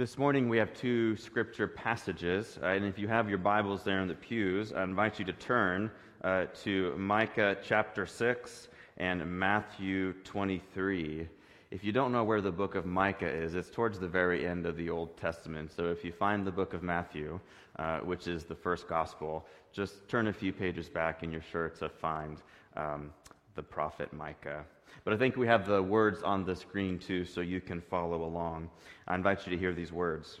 [0.00, 4.00] This morning we have two scripture passages, uh, and if you have your Bibles there
[4.00, 5.90] in the pews, I invite you to turn
[6.24, 11.28] uh, to Micah chapter 6 and Matthew 23.
[11.70, 14.64] If you don't know where the book of Micah is, it's towards the very end
[14.64, 15.70] of the Old Testament.
[15.70, 17.38] So if you find the book of Matthew,
[17.78, 21.68] uh, which is the first gospel, just turn a few pages back and you're sure
[21.68, 22.38] to find
[22.74, 23.12] um,
[23.54, 24.64] the prophet Micah.
[25.04, 28.24] But I think we have the words on the screen too, so you can follow
[28.24, 28.70] along.
[29.06, 30.40] I invite you to hear these words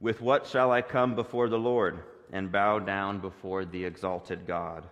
[0.00, 4.88] With what shall I come before the Lord and bow down before the exalted God?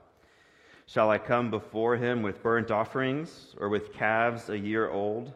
[0.87, 5.33] Shall I come before him with burnt offerings or with calves a year old?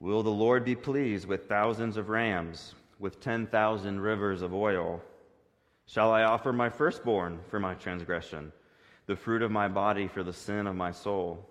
[0.00, 5.02] Will the Lord be pleased with thousands of rams, with 10,000 rivers of oil?
[5.86, 8.52] Shall I offer my firstborn for my transgression,
[9.08, 11.44] the fruit of my body for the sin of my soul?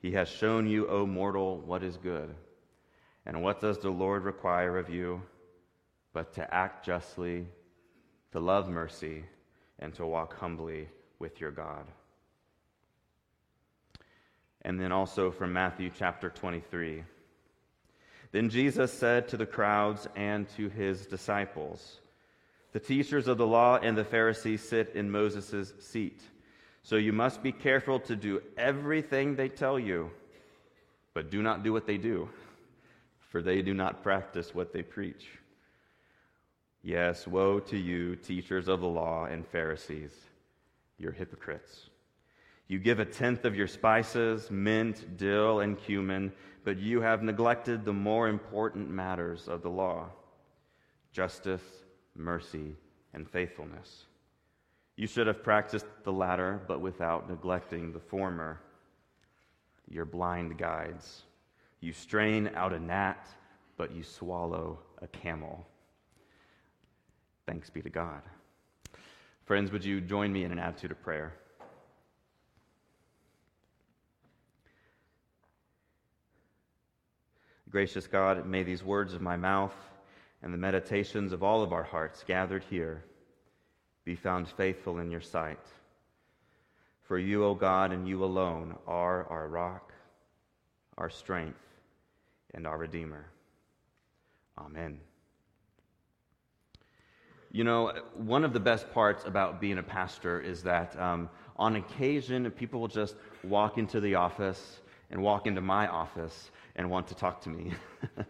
[0.00, 2.34] He has shown you, O mortal, what is good.
[3.24, 5.22] And what does the Lord require of you?
[6.12, 7.46] But to act justly,
[8.32, 9.24] to love mercy,
[9.78, 10.88] and to walk humbly
[11.20, 11.86] with your God.
[14.62, 17.04] And then also from Matthew chapter 23.
[18.32, 22.00] Then Jesus said to the crowds and to his disciples,
[22.74, 26.20] The teachers of the law and the Pharisees sit in Moses' seat.
[26.82, 30.10] So you must be careful to do everything they tell you,
[31.14, 32.28] but do not do what they do,
[33.20, 35.38] for they do not practice what they preach.
[36.82, 40.10] Yes, woe to you, teachers of the law and Pharisees,
[40.98, 41.90] you're hypocrites.
[42.66, 46.32] You give a tenth of your spices, mint, dill, and cumin,
[46.64, 50.08] but you have neglected the more important matters of the law
[51.12, 51.83] justice,
[52.14, 52.76] mercy,
[53.12, 54.04] and faithfulness.
[54.96, 58.60] You should have practiced the latter, but without neglecting the former.
[59.88, 61.22] You're blind guides.
[61.80, 63.26] You strain out a gnat,
[63.76, 65.66] but you swallow a camel.
[67.46, 68.22] Thanks be to God.
[69.44, 71.34] Friends, would you join me in an attitude of prayer?
[77.68, 79.74] Gracious God, may these words of my mouth
[80.44, 83.02] and the meditations of all of our hearts gathered here
[84.04, 85.58] be found faithful in your sight.
[87.04, 89.94] For you, O God, and you alone are our rock,
[90.98, 91.58] our strength,
[92.52, 93.24] and our Redeemer.
[94.58, 95.00] Amen.
[97.50, 101.76] You know, one of the best parts about being a pastor is that um, on
[101.76, 104.80] occasion, people will just walk into the office
[105.14, 107.72] and walk into my office and want to talk to me.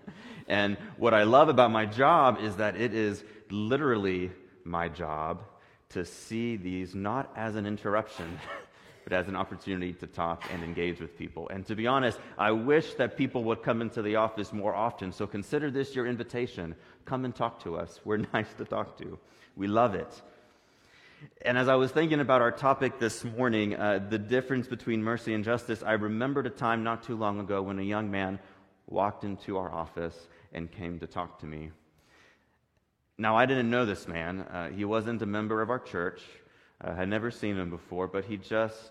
[0.49, 4.31] and what I love about my job is that it is literally
[4.65, 5.43] my job
[5.89, 8.39] to see these not as an interruption,
[9.05, 11.49] but as an opportunity to talk and engage with people.
[11.49, 15.11] And to be honest, I wish that people would come into the office more often.
[15.11, 16.75] So consider this your invitation.
[17.07, 18.01] Come and talk to us.
[18.05, 19.19] We're nice to talk to.
[19.57, 20.21] We love it.
[21.43, 25.35] And as I was thinking about our topic this morning, uh, the difference between mercy
[25.35, 28.39] and justice, I remembered a time not too long ago when a young man
[28.87, 31.71] walked into our office and came to talk to me.
[33.17, 34.41] Now, I didn't know this man.
[34.41, 36.23] Uh, he wasn't a member of our church.
[36.81, 38.91] I uh, had never seen him before, but he just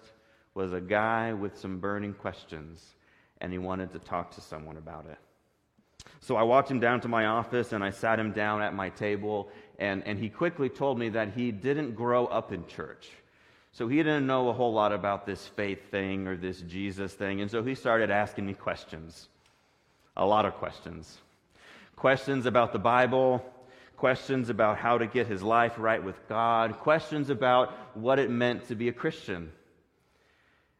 [0.53, 2.95] was a guy with some burning questions,
[3.41, 5.17] and he wanted to talk to someone about it.
[6.19, 8.89] So I walked him down to my office and I sat him down at my
[8.89, 13.09] table, and, and he quickly told me that he didn't grow up in church.
[13.71, 17.41] So he didn't know a whole lot about this faith thing or this Jesus thing,
[17.41, 19.27] and so he started asking me questions.
[20.15, 21.17] A lot of questions.
[21.95, 23.43] Questions about the Bible,
[23.97, 28.67] questions about how to get his life right with God, questions about what it meant
[28.67, 29.51] to be a Christian.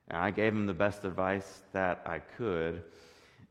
[0.07, 2.83] And I gave him the best advice that I could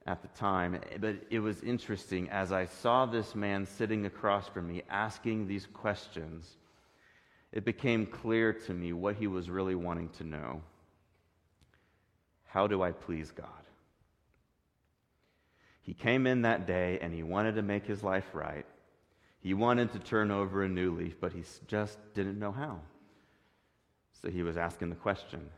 [0.06, 0.78] at the time.
[1.00, 5.66] But it was interesting as I saw this man sitting across from me asking these
[5.66, 6.56] questions,
[7.52, 10.62] it became clear to me what he was really wanting to know.
[12.44, 13.48] How do I please God?
[15.82, 18.66] He came in that day and he wanted to make his life right.
[19.40, 22.80] He wanted to turn over a new leaf, but he just didn't know how.
[24.22, 25.50] So he was asking the question.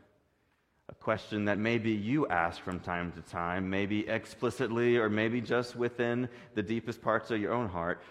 [0.89, 5.75] A question that maybe you ask from time to time, maybe explicitly or maybe just
[5.75, 8.01] within the deepest parts of your own heart.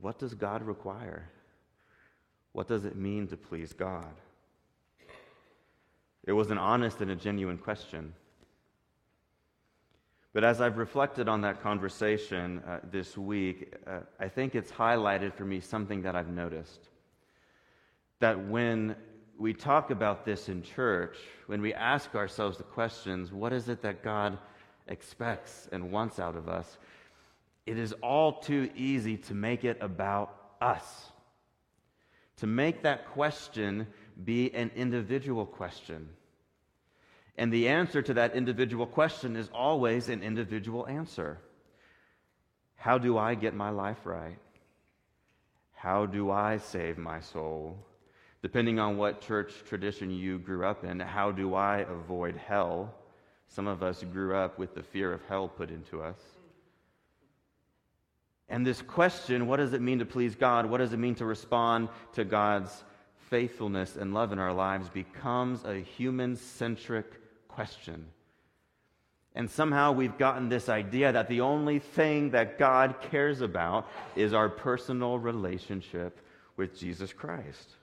[0.00, 1.30] What does God require?
[2.52, 4.14] What does it mean to please God?
[6.24, 8.14] It was an honest and a genuine question.
[10.32, 15.34] But as I've reflected on that conversation uh, this week, uh, I think it's highlighted
[15.34, 16.88] for me something that I've noticed.
[18.20, 18.94] That when
[19.40, 21.16] we talk about this in church,
[21.46, 24.38] when we ask ourselves the questions, what is it that God
[24.86, 26.78] expects and wants out of us?
[27.70, 31.12] it is all too easy to make it about us.
[32.38, 33.86] To make that question
[34.24, 36.08] be an individual question.
[37.36, 41.38] And the answer to that individual question is always an individual answer.
[42.74, 44.38] How do I get my life right?
[45.74, 47.78] How do I save my soul?
[48.42, 52.94] Depending on what church tradition you grew up in, how do I avoid hell?
[53.48, 56.18] Some of us grew up with the fear of hell put into us.
[58.48, 60.66] And this question, what does it mean to please God?
[60.66, 62.84] What does it mean to respond to God's
[63.30, 67.06] faithfulness and love in our lives becomes a human centric
[67.48, 68.06] question.
[69.36, 74.34] And somehow we've gotten this idea that the only thing that God cares about is
[74.34, 76.18] our personal relationship
[76.56, 77.76] with Jesus Christ.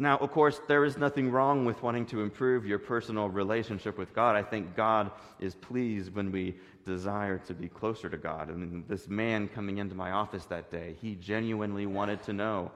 [0.00, 4.14] Now, of course, there is nothing wrong with wanting to improve your personal relationship with
[4.14, 4.36] God.
[4.36, 5.10] I think God
[5.40, 6.54] is pleased when we
[6.84, 8.48] desire to be closer to God.
[8.48, 12.70] And this man coming into my office that day, he genuinely wanted to know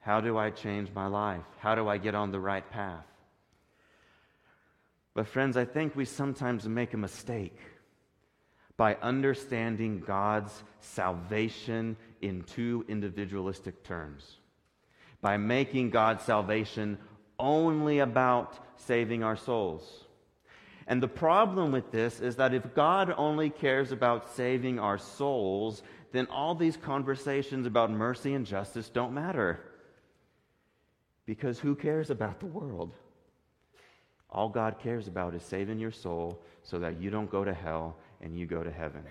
[0.00, 1.44] how do I change my life?
[1.58, 3.06] How do I get on the right path?
[5.14, 7.58] But, friends, I think we sometimes make a mistake
[8.76, 14.38] by understanding God's salvation in too individualistic terms
[15.20, 16.98] by making God's salvation
[17.38, 20.04] only about saving our souls.
[20.86, 25.82] And the problem with this is that if God only cares about saving our souls,
[26.12, 29.60] then all these conversations about mercy and justice don't matter.
[31.24, 32.94] Because who cares about the world?
[34.30, 37.96] All God cares about is saving your soul so that you don't go to hell
[38.20, 39.02] and you go to heaven.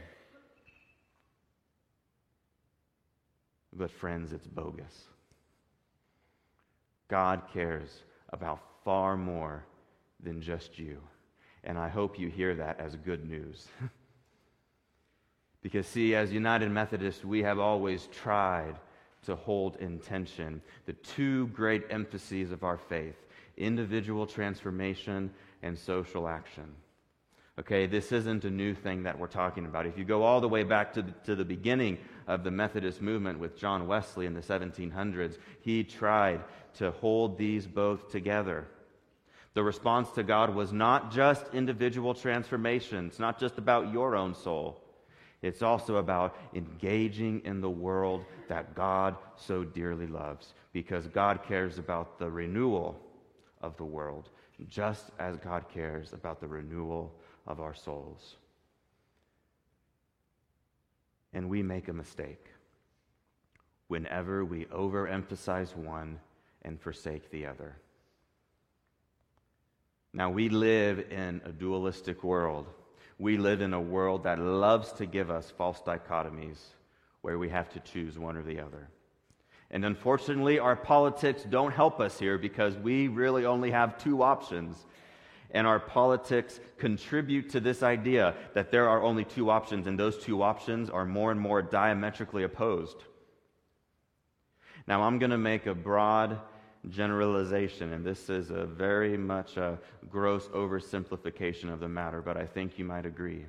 [3.73, 5.07] But, friends, it's bogus.
[7.07, 9.65] God cares about far more
[10.23, 11.01] than just you.
[11.63, 13.67] And I hope you hear that as good news.
[15.61, 18.75] because, see, as United Methodists, we have always tried
[19.25, 23.15] to hold in tension the two great emphases of our faith
[23.57, 25.31] individual transformation
[25.63, 26.75] and social action.
[27.57, 29.85] Okay, this isn't a new thing that we're talking about.
[29.85, 33.01] If you go all the way back to the, to the beginning of the Methodist
[33.01, 36.41] movement with John Wesley in the 1700s, he tried
[36.75, 38.67] to hold these both together.
[39.53, 44.35] The response to God was not just individual transformation, it's not just about your own
[44.35, 44.81] soul.
[45.41, 51.77] It's also about engaging in the world that God so dearly loves, because God cares
[51.77, 52.99] about the renewal
[53.61, 54.29] of the world,
[54.67, 57.13] just as God cares about the renewal
[57.47, 58.35] of our souls.
[61.33, 62.45] And we make a mistake
[63.87, 66.19] whenever we overemphasize one
[66.63, 67.75] and forsake the other.
[70.13, 72.67] Now, we live in a dualistic world.
[73.19, 76.57] We live in a world that loves to give us false dichotomies
[77.21, 78.89] where we have to choose one or the other.
[79.71, 84.85] And unfortunately, our politics don't help us here because we really only have two options.
[85.55, 90.17] And our politics contribute to this idea that there are only two options, and those
[90.17, 92.97] two options are more and more diametrically opposed.
[94.85, 96.41] Now, I'm going to make a broad
[96.89, 99.79] generalization, and this is a very much a
[100.09, 103.45] gross oversimplification of the matter, but I think you might agree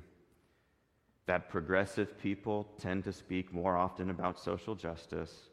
[1.25, 5.49] that progressive people tend to speak more often about social justice,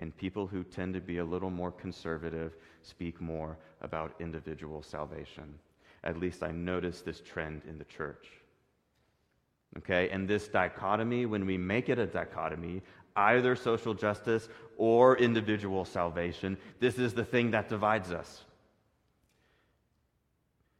[0.00, 5.54] and people who tend to be a little more conservative speak more about individual salvation.
[6.04, 8.28] At least I notice this trend in the church.
[9.78, 12.82] Okay, and this dichotomy, when we make it a dichotomy,
[13.16, 16.56] either social justice or individual salvation.
[16.80, 18.44] This is the thing that divides us.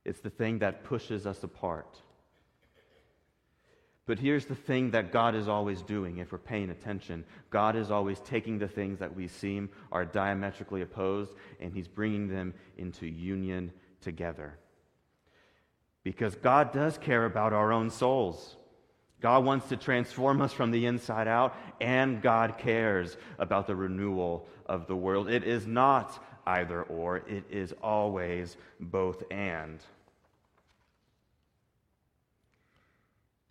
[0.05, 1.99] It's the thing that pushes us apart.
[4.05, 7.91] But here's the thing that God is always doing if we're paying attention God is
[7.91, 13.07] always taking the things that we seem are diametrically opposed and He's bringing them into
[13.07, 14.59] union together.
[16.04, 18.56] Because God does care about our own souls.
[19.21, 24.49] God wants to transform us from the inside out, and God cares about the renewal
[24.66, 25.30] of the world.
[25.30, 29.78] It is not either or, it is always both and.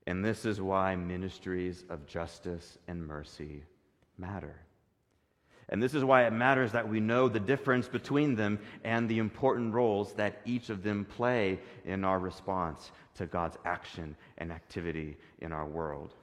[0.05, 3.63] And this is why ministries of justice and mercy
[4.17, 4.55] matter.
[5.72, 9.20] And this is why it matters that we know the difference between them and the
[9.20, 15.18] important roles that each of them play in our response to God's action and activity
[15.40, 16.13] in our world.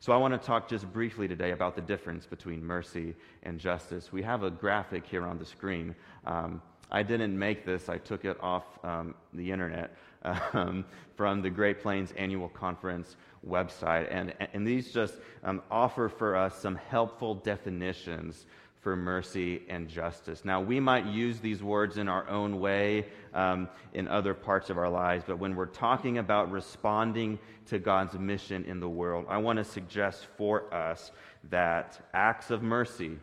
[0.00, 3.14] So, I want to talk just briefly today about the difference between mercy
[3.44, 4.12] and justice.
[4.12, 5.94] We have a graphic here on the screen.
[6.26, 9.96] Um, I didn't make this, I took it off um, the internet
[10.52, 10.84] um,
[11.16, 13.16] from the Great Plains Annual Conference
[13.48, 14.08] website.
[14.10, 15.14] And, and these just
[15.44, 18.46] um, offer for us some helpful definitions
[18.86, 20.44] for mercy and justice.
[20.44, 24.78] Now, we might use these words in our own way um, in other parts of
[24.78, 29.38] our lives, but when we're talking about responding to God's mission in the world, I
[29.38, 31.10] want to suggest for us
[31.50, 33.18] that acts of mercy,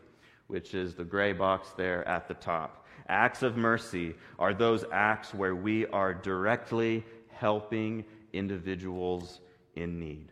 [0.47, 5.33] which is the gray box there at the top, acts of mercy are those acts
[5.33, 8.03] where we are directly helping
[8.33, 9.39] individuals
[9.77, 10.27] in need.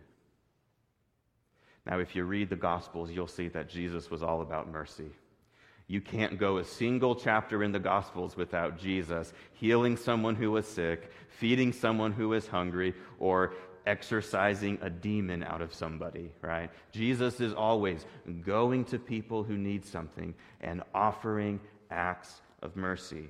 [1.86, 5.10] Now, if you read the Gospels, you'll see that Jesus was all about mercy.
[5.92, 10.66] You can't go a single chapter in the Gospels without Jesus healing someone who was
[10.66, 13.56] sick, feeding someone who was hungry, or
[13.86, 16.70] exorcising a demon out of somebody, right?
[16.94, 18.06] Jesus is always
[18.46, 23.28] going to people who need something and offering acts of mercy.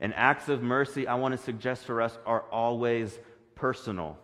[0.00, 3.18] And acts of mercy, I want to suggest for us, are always
[3.54, 4.16] personal.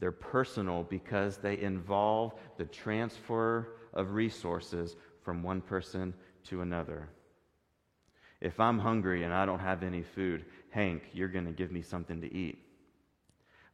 [0.00, 4.96] They're personal because they involve the transfer of resources
[5.28, 7.06] from one person to another.
[8.40, 11.82] If I'm hungry and I don't have any food, Hank, you're going to give me
[11.82, 12.56] something to eat.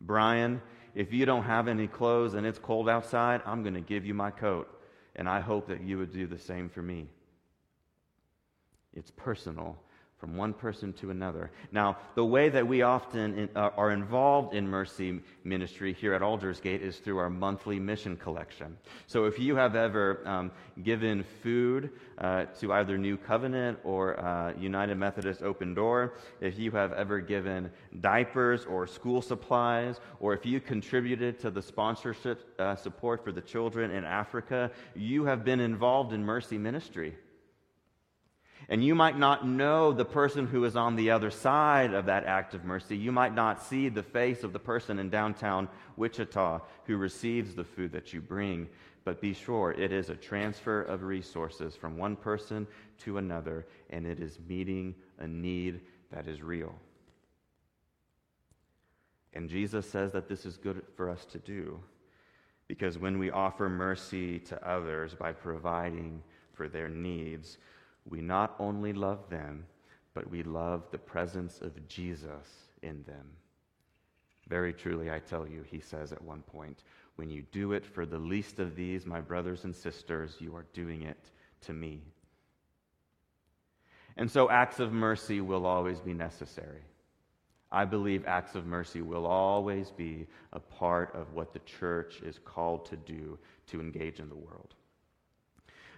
[0.00, 0.60] Brian,
[0.96, 4.14] if you don't have any clothes and it's cold outside, I'm going to give you
[4.14, 4.68] my coat.
[5.14, 7.06] And I hope that you would do the same for me.
[8.92, 9.78] It's personal
[10.18, 11.50] from one person to another.
[11.72, 16.22] Now, the way that we often in, uh, are involved in mercy ministry here at
[16.22, 18.76] Aldersgate is through our monthly mission collection.
[19.06, 20.50] So, if you have ever um,
[20.82, 26.70] given food uh, to either New Covenant or uh, United Methodist Open Door, if you
[26.70, 32.76] have ever given diapers or school supplies, or if you contributed to the sponsorship uh,
[32.76, 37.16] support for the children in Africa, you have been involved in mercy ministry.
[38.68, 42.24] And you might not know the person who is on the other side of that
[42.24, 42.96] act of mercy.
[42.96, 47.64] You might not see the face of the person in downtown Wichita who receives the
[47.64, 48.68] food that you bring.
[49.04, 52.66] But be sure, it is a transfer of resources from one person
[53.00, 56.74] to another, and it is meeting a need that is real.
[59.34, 61.80] And Jesus says that this is good for us to do
[62.66, 67.58] because when we offer mercy to others by providing for their needs,
[68.08, 69.64] we not only love them,
[70.14, 72.48] but we love the presence of Jesus
[72.82, 73.26] in them.
[74.48, 76.84] Very truly, I tell you, he says at one point,
[77.16, 80.66] when you do it for the least of these, my brothers and sisters, you are
[80.72, 81.30] doing it
[81.62, 82.02] to me.
[84.16, 86.82] And so acts of mercy will always be necessary.
[87.72, 92.38] I believe acts of mercy will always be a part of what the church is
[92.44, 94.74] called to do to engage in the world.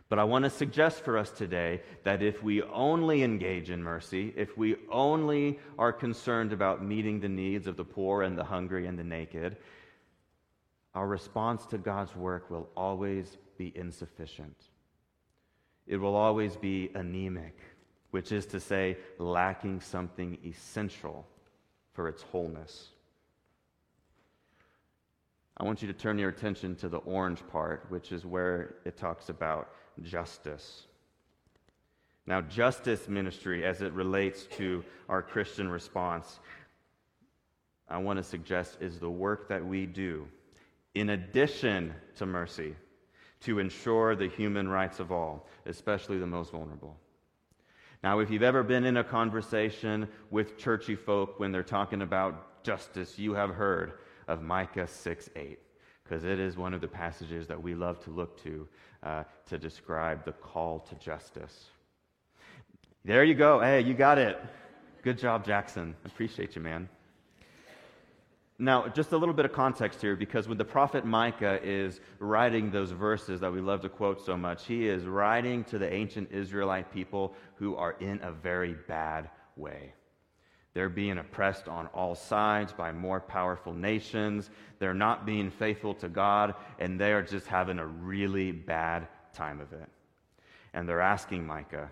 [0.09, 4.33] But I want to suggest for us today that if we only engage in mercy,
[4.37, 8.87] if we only are concerned about meeting the needs of the poor and the hungry
[8.87, 9.57] and the naked,
[10.95, 14.57] our response to God's work will always be insufficient.
[15.89, 17.59] It will always be anemic,
[18.13, 21.27] which is to say, lacking something essential
[21.95, 22.91] for its wholeness.
[25.57, 28.97] I want you to turn your attention to the orange part, which is where it
[28.97, 29.71] talks about
[30.03, 30.87] justice.
[32.27, 36.41] Now, justice ministry, as it relates to our Christian response,
[37.89, 40.27] I want to suggest is the work that we do
[40.95, 42.75] in addition to mercy
[43.41, 46.97] to ensure the human rights of all, especially the most vulnerable.
[48.03, 52.65] Now, if you've ever been in a conversation with churchy folk when they're talking about
[52.65, 53.93] justice, you have heard
[54.27, 55.59] of Micah 6 8
[56.09, 58.69] because it is one of the passages that we love to look to
[59.03, 61.67] uh, to describe the call to justice.
[63.05, 63.61] There you go.
[63.61, 64.39] Hey, you got it.
[65.03, 65.95] Good job, Jackson.
[66.05, 66.89] Appreciate you, man.
[68.59, 72.71] Now, just a little bit of context here, because when the prophet Micah is writing
[72.71, 76.33] those verses that we love to quote so much, he is writing to the ancient
[76.33, 79.93] Israelite people who are in a very bad way.
[80.77, 84.51] They're being oppressed on all sides by more powerful nations.
[84.79, 89.63] They're not being faithful to God, and they are just having a really bad time
[89.63, 89.89] of it.
[90.75, 91.89] And they're asking Micah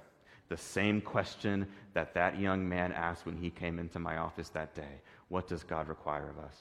[0.50, 4.74] the same question that that young man asked when he came into my office that
[4.74, 6.56] day What does God require of us?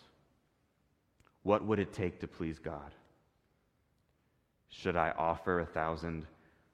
[1.42, 2.94] What would it take to please God?
[4.70, 6.26] Should I offer a thousand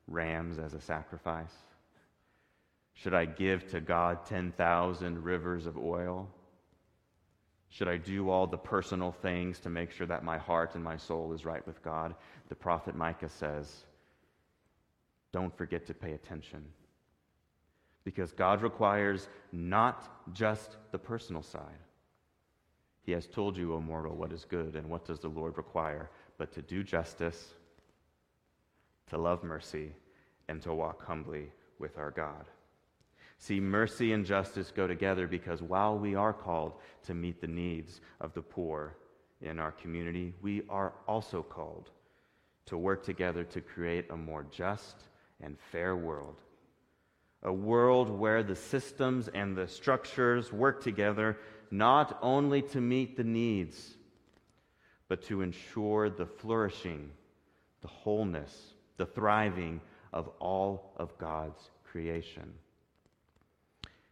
[0.07, 1.55] rams as a sacrifice?
[3.01, 6.27] Should I give to God 10,000 rivers of oil?
[7.69, 10.97] Should I do all the personal things to make sure that my heart and my
[10.97, 12.13] soul is right with God?
[12.49, 13.85] The prophet Micah says,
[15.31, 16.65] Don't forget to pay attention.
[18.03, 21.85] Because God requires not just the personal side.
[23.03, 26.09] He has told you, O mortal, what is good, and what does the Lord require?
[26.37, 27.53] But to do justice,
[29.07, 29.93] to love mercy,
[30.49, 32.45] and to walk humbly with our God.
[33.41, 36.73] See, mercy and justice go together because while we are called
[37.05, 38.97] to meet the needs of the poor
[39.41, 41.89] in our community, we are also called
[42.65, 45.05] to work together to create a more just
[45.39, 46.41] and fair world.
[47.43, 51.37] A world where the systems and the structures work together
[51.71, 53.95] not only to meet the needs,
[55.07, 57.09] but to ensure the flourishing,
[57.81, 59.79] the wholeness, the thriving
[60.11, 62.51] of all of God's creation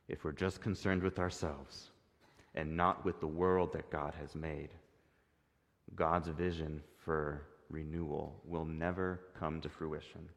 [0.07, 1.89] if we're just concerned with ourselves
[2.55, 4.69] and not with the world that God has made.
[5.95, 10.27] God's vision for renewal will never come to fruition.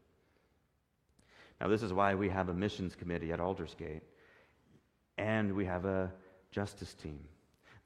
[1.60, 4.02] Now, this is why we have a missions committee at Aldersgate,
[5.18, 6.10] and we have a
[6.50, 7.20] justice team.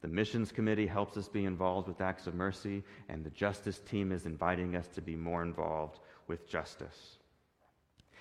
[0.00, 4.12] The missions committee helps us be involved with acts of mercy, and the justice team
[4.12, 5.98] is inviting us to be more involved
[6.28, 7.18] with justice.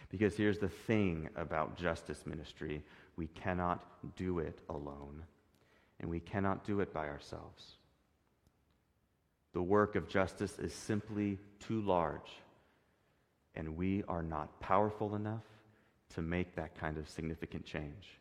[0.09, 2.83] Because here's the thing about justice ministry
[3.15, 5.23] we cannot do it alone,
[5.99, 7.73] and we cannot do it by ourselves.
[9.53, 12.31] The work of justice is simply too large,
[13.55, 15.43] and we are not powerful enough
[16.15, 18.19] to make that kind of significant change.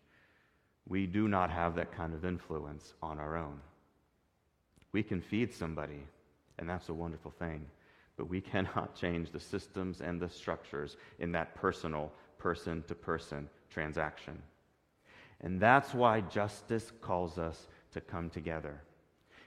[0.86, 3.60] We do not have that kind of influence on our own.
[4.92, 6.02] We can feed somebody,
[6.58, 7.66] and that's a wonderful thing,
[8.16, 13.48] but we cannot change the systems and the structures in that personal, person to person
[13.70, 14.42] transaction.
[15.42, 18.82] And that's why justice calls us to come together.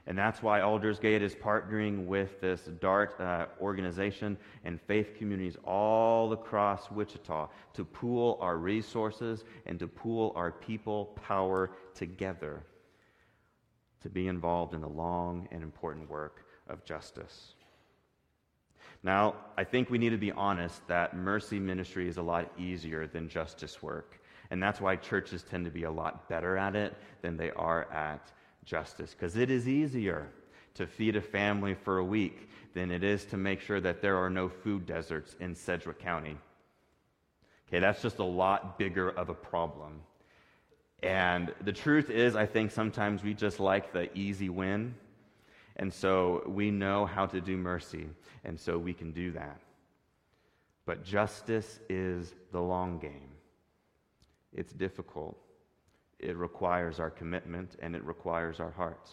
[0.08, 6.32] And that's why Aldersgate is partnering with this DART uh, organization and faith communities all
[6.32, 12.62] across Wichita to pool our resources and to pool our people power together
[14.02, 17.56] to be involved in the long and important work of justice.
[19.02, 23.08] Now, I think we need to be honest that mercy ministry is a lot easier
[23.08, 24.19] than justice work.
[24.51, 27.91] And that's why churches tend to be a lot better at it than they are
[27.91, 28.31] at
[28.63, 30.27] justice, because it is easier
[30.75, 34.17] to feed a family for a week than it is to make sure that there
[34.17, 36.38] are no food deserts in Sedgwick County.
[37.67, 40.01] Okay, that's just a lot bigger of a problem.
[41.01, 44.95] And the truth is, I think sometimes we just like the easy win.
[45.77, 48.08] And so we know how to do mercy,
[48.43, 49.60] and so we can do that.
[50.86, 53.35] But justice is the long game.
[54.56, 55.38] It's difficult.
[56.18, 59.12] It requires our commitment and it requires our hearts.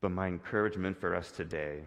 [0.00, 1.80] But my encouragement for us today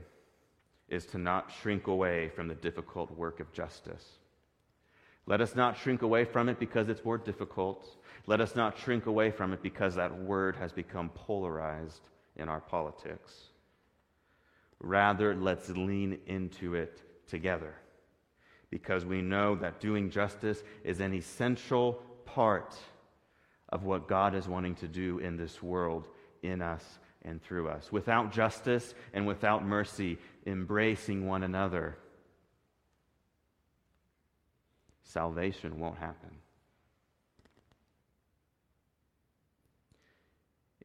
[0.87, 4.19] is to not shrink away from the difficult work of justice.
[5.25, 7.97] Let us not shrink away from it because it's more difficult.
[8.27, 12.01] Let us not shrink away from it because that word has become polarized
[12.35, 13.33] in our politics.
[14.79, 17.73] Rather, let's lean into it together
[18.75, 21.93] because we know that doing justice is an essential
[22.25, 22.75] part
[23.69, 26.09] of what God is wanting to do in this world,
[26.43, 26.83] in us
[27.23, 27.89] and through us.
[27.89, 31.97] Without justice and without mercy, embracing one another,
[35.03, 36.31] salvation won't happen.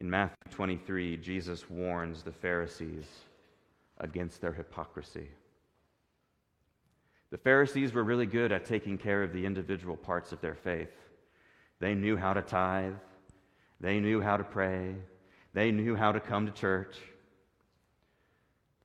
[0.01, 3.07] In Matthew 23, Jesus warns the Pharisees
[3.99, 5.27] against their hypocrisy.
[7.31, 10.91] The Pharisees were really good at taking care of the individual parts of their faith.
[11.79, 12.95] They knew how to tithe,
[13.81, 14.97] they knew how to pray,
[15.55, 16.97] they knew how to come to church.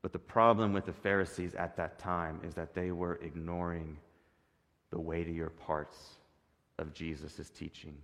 [0.02, 3.98] But the problem with the Pharisees at that time is that they were ignoring
[4.92, 5.98] the weightier parts
[6.78, 7.98] of Jesus' teaching.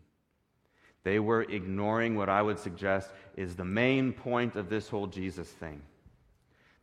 [1.04, 5.48] They were ignoring what I would suggest is the main point of this whole Jesus
[5.48, 5.82] thing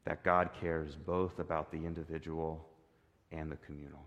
[0.05, 2.64] that God cares both about the individual
[3.33, 4.05] and the communal.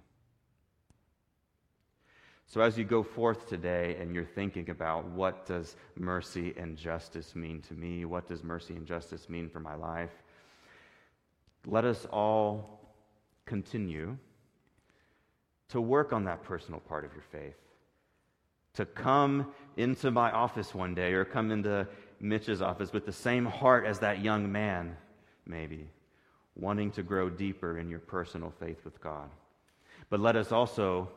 [2.47, 7.33] So as you go forth today and you're thinking about what does mercy and justice
[7.33, 8.03] mean to me?
[8.03, 10.11] What does mercy and justice mean for my life?
[11.65, 12.81] Let us all
[13.45, 14.17] continue
[15.69, 17.55] to work on that personal part of your faith.
[18.73, 21.87] To come into my office one day or come into
[22.19, 24.97] Mitch's office with the same heart as that young man,
[25.45, 25.89] maybe
[26.55, 29.29] wanting to grow deeper in your personal faith with God.
[30.09, 31.09] But let us also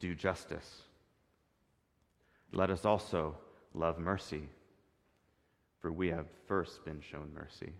[0.00, 0.82] do justice.
[2.52, 3.36] Let us also
[3.74, 4.48] love mercy,
[5.80, 7.72] for we have first been shown mercy.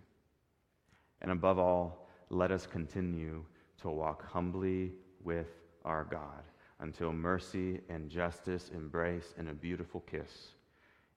[1.21, 3.43] And above all, let us continue
[3.81, 4.93] to walk humbly
[5.23, 5.47] with
[5.83, 6.43] our God.
[6.81, 10.49] until mercy and justice embrace in a beautiful kiss,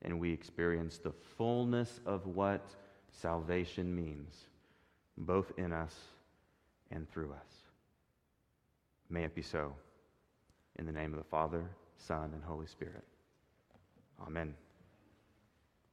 [0.02, 2.68] and we experience the fullness of what
[3.11, 4.44] salvation means,
[5.16, 5.94] both in us
[6.90, 7.64] and through us.
[9.11, 9.74] May it be so.
[10.77, 11.64] In the name of the Father,
[11.98, 13.05] Son, and Holy Spirit.
[14.27, 14.55] Amen.